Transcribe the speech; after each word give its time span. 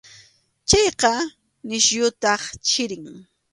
Chayqa 0.69 1.13
nisyutaq 1.67 2.41
chiri. 2.67 2.99